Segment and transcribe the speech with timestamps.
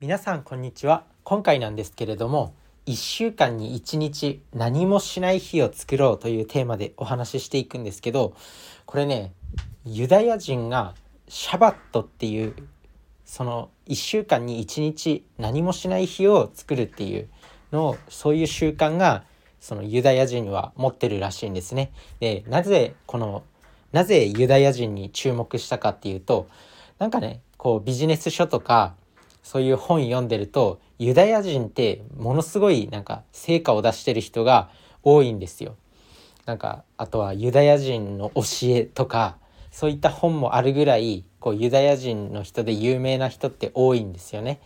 [0.00, 2.54] 皆さんこんにちは今回なんですけれども
[2.86, 8.32] 1週間に1日何もしない日を作ろうというテーマでお話ししていくんですけど
[8.86, 9.32] これね
[9.84, 10.94] ユダヤ人が
[11.26, 12.54] シャバットっていう
[13.24, 17.28] その1週間に1日何もしない日を作るっていう
[17.72, 19.24] のをそういう習慣が
[19.58, 21.90] そのユダヤ人は持ってるらしいんですね。
[22.20, 23.42] でなぜこの
[23.90, 26.46] なぜユダヤ人に注目したかっていうと
[27.00, 28.94] なんかねこうビジネス書とか
[29.48, 34.68] そういう本読んでるとユダヤ人ってものすごいなんか成果を出してる人が
[35.02, 35.74] 多いんですよ。
[36.44, 39.38] なんかあとはユダヤ人の教えとか
[39.70, 44.60] そういった本もあるぐらいこうユダヤ人の人で有名な人って多いんですよね。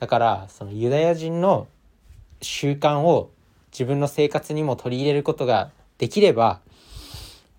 [0.00, 1.68] だからそのユダヤ人の
[2.40, 3.30] 習慣を
[3.70, 6.60] 自分の生活にも取り入れることができれば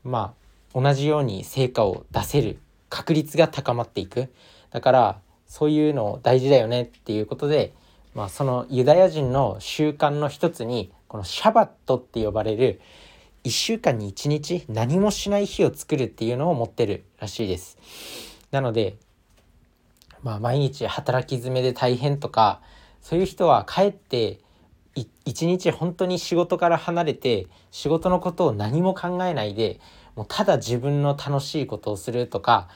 [0.03, 0.34] ま
[0.73, 2.58] あ同じように成果を出せる
[2.90, 4.34] 確率が高まっていく
[4.72, 5.20] だから
[5.53, 7.75] そういうの大事だよねっていうことで、
[8.16, 12.81] まあ、そのユダヤ人の習慣の一つにこのシャバットって呼ばれる
[13.44, 17.78] 1週間に1日何もしない日を作るっていうのを持ってるらしいです。
[18.50, 18.95] なので、
[20.23, 22.59] まあ、毎日働き詰めで大変とか
[23.03, 24.39] そういう人は帰って
[24.95, 29.80] 一日本当に仕事から離れて仕事のことを何も考えないで
[30.16, 32.69] もうただ自分の楽しいことをするとか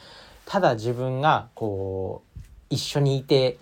[0.45, 2.26] ただ自分がこう
[2.69, 3.57] 一緒にいて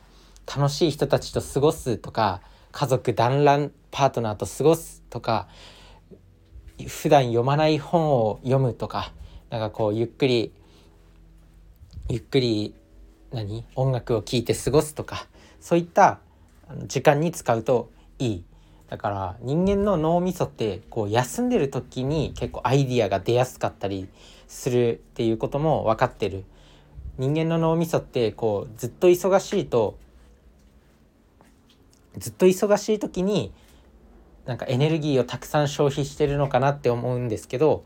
[0.47, 5.47] 楽しい人たちと過ごすとか家族団らんパートナーと過ごすとか
[6.87, 9.13] 普段読まない本を読むとか
[9.49, 10.51] なんかこうゆっくり
[12.09, 12.75] ゆっくり
[13.31, 13.65] 何？
[13.75, 15.27] 音楽を聴いて過ごすとか
[15.59, 16.19] そういった
[16.87, 18.43] 時間に使うといい。
[18.89, 24.07] だから人間の脳みそってこう休んでる時に結構アイディアが出やすかったり
[24.47, 26.45] するっていうことも分かってる。
[27.17, 29.97] 人間の脳みそってこうずっと忙しいと
[32.17, 33.51] ずっと忙しい時に
[34.45, 37.83] なんかエネルギーをたくさん消費してるのかなって思うんですけど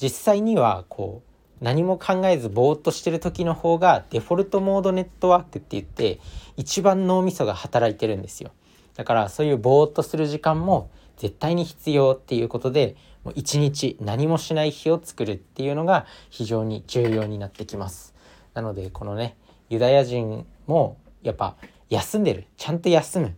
[0.00, 6.20] 実際にはこう何も考えずぼーっとしてる時の方がデフォルトモードネットワークって言って
[6.56, 8.50] 一番脳みそが働いてるんですよ。
[8.96, 12.96] だからそういうぼーっとする時間も絶対に必要っていうことで
[13.34, 18.13] 一日何もしない日を作るっていうのが非常に重要になってきます。
[18.54, 19.36] なのでこのね
[19.68, 21.56] ユダヤ人もやっぱ
[21.88, 22.46] 休んでる。
[22.56, 23.34] ちゃんと休む。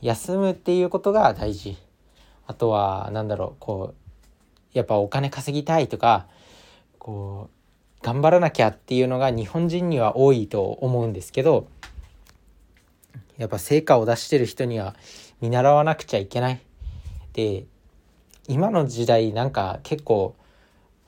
[0.00, 1.76] 休むっていうことが大事。
[2.46, 4.08] あとは何だろうこう
[4.72, 6.26] やっぱお金稼ぎたいとか
[6.98, 7.50] こ
[8.00, 11.68] う頑張らなきゃっていうのが日本人には多いと思うんですけど
[13.36, 14.96] やっぱ成果を出してる人には
[15.40, 16.60] 見習わなくちゃいけない。
[17.32, 17.66] で
[18.48, 20.34] 今の時代なんか結構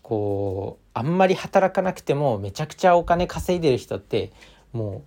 [0.03, 4.33] こうあんまり働かなくてもめちゃくちゃお金稼いでる人って
[4.73, 5.05] も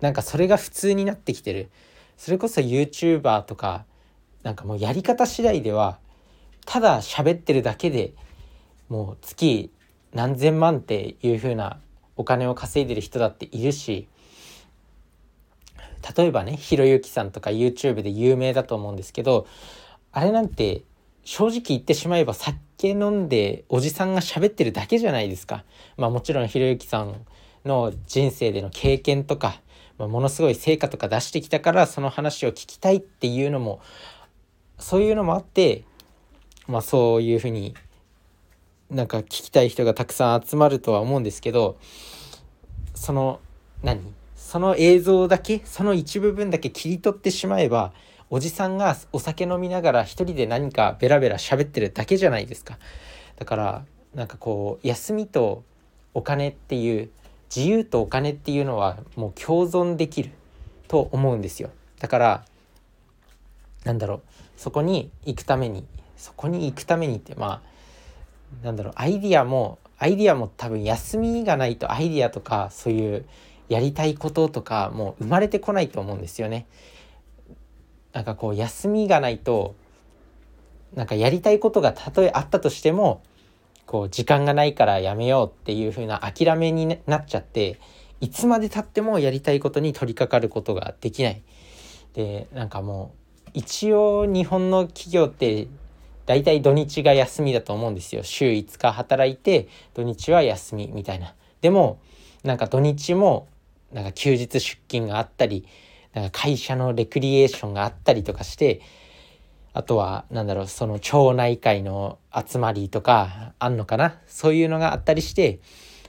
[0.00, 1.70] うなんかそれが普通になってきてる。
[2.16, 3.84] それこそ YouTuber とか
[4.42, 5.98] なんかもうやり方次第では
[6.66, 8.14] ただ喋ってるだけで
[8.88, 9.72] もう月
[10.12, 11.78] 何千万っていう風な
[12.16, 14.06] お金を稼いでる人だっているし
[16.16, 19.46] 例えばねひろゆきさんとか YouTube で有名だと思うんですけど
[20.12, 20.82] あれなんて
[21.24, 25.64] 正直言ってしまえば酒飲んでおじさんが喋ってるだけじゃないですか。
[25.96, 27.24] まあもちろんひろゆきさん
[27.64, 29.60] の人生での経験とか、
[29.96, 33.80] まあ、ものすごい成果とか出してきたからその話を聞きたいっていうのも
[34.78, 35.84] そういうのもあって
[36.68, 37.74] まあそういうふうに
[38.90, 41.78] なんか聞きたい人がたくさん集まるとは思うんですけど
[42.94, 43.40] その
[43.82, 44.00] 何？
[44.36, 45.62] その映像だけ？
[45.64, 47.92] その一部分だけ切り取ってしまえば
[48.34, 52.80] おじさんがお酒飲みながら一人で何かベラベラ喋ってるだけじゃないですか
[53.36, 55.62] だからなんかこう休みと
[56.14, 57.10] お金っていう
[57.54, 60.30] 自由とお金っていうのはもう共存できる
[60.88, 62.44] と思うんですよだから
[63.84, 64.22] なんだろう
[64.56, 67.62] そこに行くためにそこに行くためにってま
[68.62, 73.26] あなんだろうアイディアもアイディアも多分休みがないとアイディアとかそういう
[73.68, 76.66] やりたいこととかもう生まれてこないと思うんですよね。
[78.14, 79.74] なんかこう休みがないと
[80.94, 83.22] なんかやりたいことがたとえあったとしても
[83.86, 87.78] こう時間がないからやめようっていう風な諦めになっちゃって
[88.20, 91.42] いつまでたってもやりたいことに取り掛かることができない。
[92.14, 93.12] でなんかも
[93.46, 95.66] う一応日本の企業って
[96.24, 98.22] 大体土日が休みだと思うんですよ。
[98.22, 101.34] 週5日働いて土日は休みみたいな。
[101.60, 101.98] でも
[102.44, 103.48] なんか土日も
[103.92, 105.66] なんか休日出勤があったり
[106.14, 108.80] なんか会社のレクリエーションがあったりとかして
[109.72, 114.18] あとはなんだろうその町内会の集まりとかあんのかな？
[114.26, 115.58] そういうのがあったりして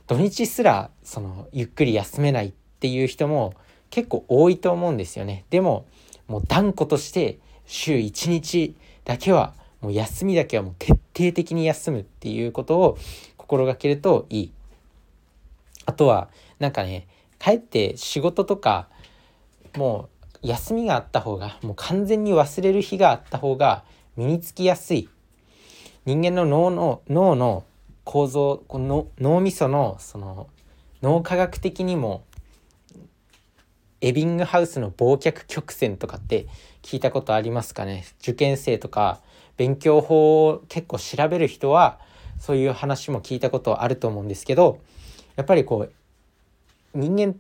[0.05, 3.55] 土日すらそのゆっくり休めないっていう人も
[3.89, 5.45] 結構多いと思うんですよね。
[5.49, 5.87] でも
[6.27, 12.97] もう断固として週1日だけはもう休みだけはもう徹底的に休むっていうことを
[13.37, 14.51] 心がけるといい。
[15.87, 16.29] あとは
[16.59, 17.07] なんかね
[17.39, 18.89] 帰って仕事とか
[19.77, 20.09] も
[20.43, 23.83] う休みがあった方がもう完全に忘れる日があった方が
[24.15, 25.09] 身につきやすい。
[26.05, 27.63] 人間の脳の脳の
[28.03, 30.47] 構造この脳みそのその
[31.01, 32.23] 脳科学的にも
[34.01, 36.45] エビングハウスの忘却曲線とかって
[36.83, 38.05] 聞いたことありますかね？
[38.21, 39.19] 受験生とか
[39.57, 41.99] 勉強法を結構調べる人は
[42.39, 44.79] そういう話も聞いたことあると思うんですけど
[45.35, 45.91] やっぱりこう
[46.93, 47.35] 人間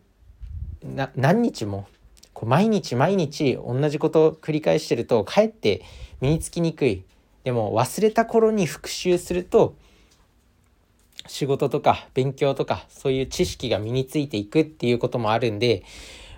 [0.83, 1.87] な何日も
[2.35, 5.81] こう毎日毎日同じことを繰り返してるとかえって
[6.21, 7.03] 身につきにくい
[7.43, 9.75] でも忘れた頃に復習すると
[11.27, 15.83] 仕事とか勉強とかそういう知識が身についていくっていうこともあるんで、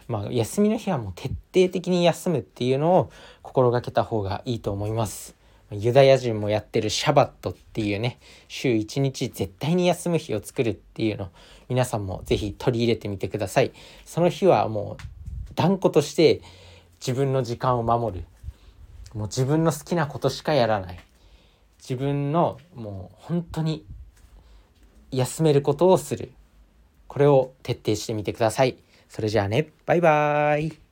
[0.08, 3.12] まあ、休みの日はもう徹底的に休むっていうのを
[3.42, 5.36] 心がけた方がいいと思います。
[5.72, 11.30] ユダヤ人もやってるシャバットっていうね週1日絶対に休む日を作るっていうの
[11.68, 13.74] 皆さんも是非取り入れてみてください
[14.06, 15.17] その日はもう
[15.58, 16.42] 断固として
[17.02, 18.26] 自分の時間を守る。
[19.14, 21.00] もう自分の好きなことしかやらない。
[21.80, 23.86] 自分のもう本当に
[25.12, 26.32] 休めることをする。
[27.08, 28.78] これを徹底してみてください。
[29.10, 29.70] それじゃあね。
[29.86, 30.87] バイバーイ。